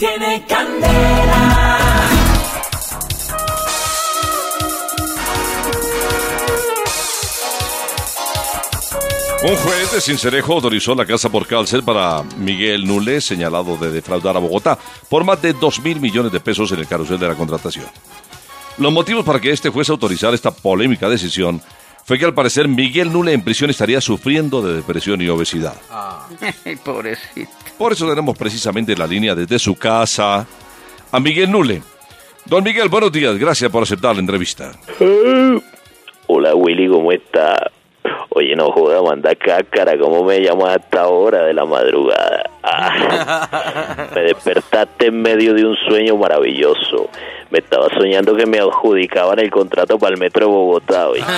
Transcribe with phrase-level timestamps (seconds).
[0.00, 1.78] tiene candela.
[9.42, 14.36] Un juez de Cincerejo autorizó la casa por cárcel para Miguel Nule, señalado de defraudar
[14.36, 14.78] a Bogotá
[15.10, 17.86] por más de 2 mil millones de pesos en el carrusel de la contratación.
[18.78, 21.60] Los motivos para que este juez autorizara esta polémica decisión
[22.10, 25.74] fue que al parecer Miguel Nule en prisión estaría sufriendo de depresión y obesidad.
[26.84, 27.52] Pobrecito.
[27.78, 30.44] Por eso tenemos precisamente la línea desde su casa
[31.12, 31.80] a Miguel Nule.
[32.46, 34.72] Don Miguel, buenos días, gracias por aceptar la entrevista.
[36.26, 37.70] Hola Willy, ¿cómo está?
[38.40, 42.44] Oye, no joda, manda cácara, ¿cómo me llamas a esta hora de la madrugada?
[42.62, 47.08] Ah, me despertaste en medio de un sueño maravilloso.
[47.50, 51.24] Me estaba soñando que me adjudicaban el contrato para el metro de Bogotá hoy.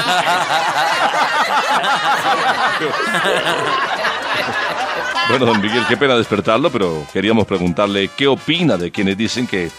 [5.28, 9.70] Bueno, don Miguel, qué pena despertarlo, pero queríamos preguntarle qué opina de quienes dicen que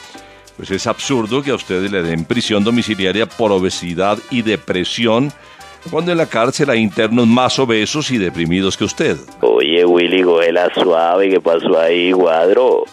[0.55, 5.33] pues es absurdo que a ustedes le den prisión domiciliaria por obesidad y depresión
[5.91, 9.17] cuando en la cárcel hay internos más obesos y deprimidos que usted.
[9.41, 12.83] Oye, Willy, la suave, ¿qué pasó ahí, cuadro?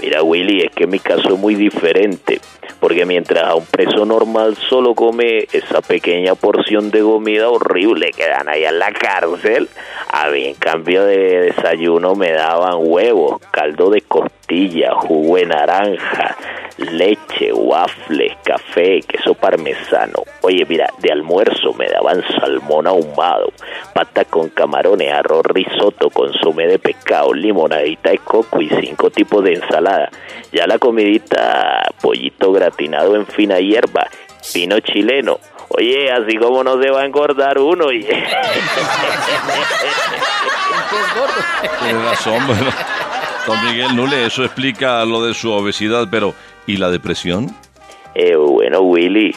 [0.00, 2.40] Mira, Willy, es que mi caso es muy diferente,
[2.78, 8.26] porque mientras a un preso normal solo come esa pequeña porción de comida horrible que
[8.28, 9.68] dan allá en la cárcel,
[10.28, 16.36] en cambio de desayuno me daban huevos, caldo de costilla, jugo de naranja,
[16.76, 20.22] leche, waffles, café, queso parmesano.
[20.42, 23.50] Oye, mira, de almuerzo me daban salmón ahumado,
[23.94, 29.54] pata con camarones, arroz risotto, consomé de pescado, limonadita de coco y cinco tipos de
[29.54, 30.10] ensalada.
[30.52, 34.06] Ya la comidita, pollito gratinado en fina hierba,
[34.54, 35.38] vino chileno.
[35.72, 37.86] Oye, así como no se va a engordar uno.
[37.86, 38.26] oye.
[41.80, 42.70] Tiene razón, bueno.
[43.46, 46.34] Don Miguel Nule, eso explica lo de su obesidad, pero
[46.66, 47.54] ¿y la depresión?
[48.14, 49.34] Eh, bueno, Willy.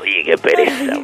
[0.00, 0.94] Oye, qué pereza.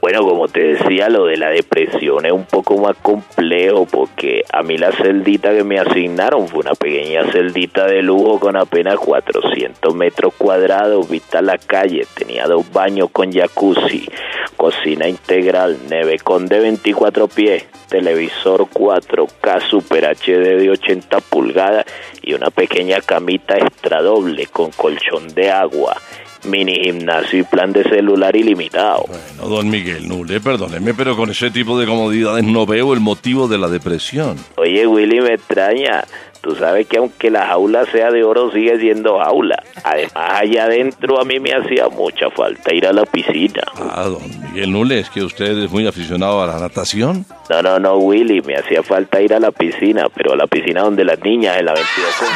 [0.00, 4.62] Bueno, como te decía, lo de la depresión es un poco más complejo porque a
[4.62, 9.92] mí la celdita que me asignaron fue una pequeña celdita de lujo con apenas 400
[9.94, 14.08] metros cuadrados, vista a la calle, tenía dos baños con jacuzzi,
[14.56, 21.84] cocina integral, nevecón de 24 pies, televisor 4K Super HD de 80 pulgadas
[22.22, 25.96] y una pequeña camita extra doble con colchón de agua
[26.44, 29.04] mini gimnasio y plan de celular ilimitado.
[29.08, 33.48] Bueno, don Miguel Nule, perdóneme, pero con ese tipo de comodidades no veo el motivo
[33.48, 34.36] de la depresión.
[34.56, 36.04] Oye, Willy, me extraña.
[36.40, 39.59] Tú sabes que aunque la jaula sea de oro, sigue siendo jaula.
[39.84, 43.62] Además, allá adentro a mí me hacía mucha falta ir a la piscina.
[43.76, 47.24] Ah, don Miguel Nule, es que usted es muy aficionado a la natación.
[47.48, 50.82] No, no, no, Willy, me hacía falta ir a la piscina, pero a la piscina
[50.82, 52.28] donde las niñas en la 22 con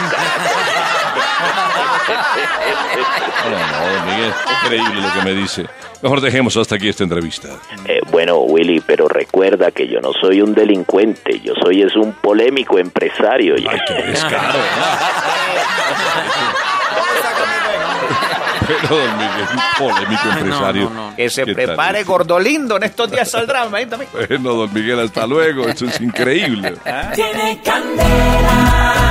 [3.50, 5.66] No, no, don Miguel, increíble lo que me dice.
[6.02, 7.48] Mejor dejemos hasta aquí esta entrevista.
[7.86, 12.12] Eh, bueno, Willy, pero recuerda que yo no soy un delincuente, yo soy es un
[12.12, 13.54] polémico empresario.
[13.56, 14.58] Ay, qué descaro.
[18.66, 20.90] Pero don Miguel, un polémico empresario.
[21.16, 22.10] Que se ¿Qué tal prepare eso?
[22.10, 23.64] Gordolindo, en estos días saldrá.
[23.68, 24.08] también.
[24.12, 25.68] Bueno, don Miguel, hasta luego.
[25.68, 26.74] Esto es increíble.
[27.14, 29.03] Tiene candela.